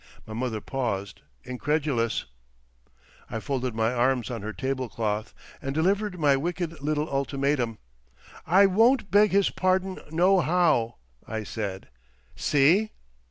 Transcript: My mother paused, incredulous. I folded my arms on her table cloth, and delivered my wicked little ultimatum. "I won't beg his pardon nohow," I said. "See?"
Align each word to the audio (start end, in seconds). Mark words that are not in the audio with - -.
My 0.25 0.33
mother 0.33 0.61
paused, 0.61 1.21
incredulous. 1.43 2.25
I 3.29 3.39
folded 3.39 3.75
my 3.75 3.93
arms 3.93 4.31
on 4.31 4.41
her 4.41 4.51
table 4.51 4.89
cloth, 4.89 5.31
and 5.61 5.75
delivered 5.75 6.19
my 6.19 6.35
wicked 6.35 6.81
little 6.81 7.07
ultimatum. 7.07 7.77
"I 8.47 8.65
won't 8.65 9.11
beg 9.11 9.29
his 9.29 9.51
pardon 9.51 9.99
nohow," 10.09 10.95
I 11.27 11.43
said. 11.43 11.87
"See?" 12.35 12.89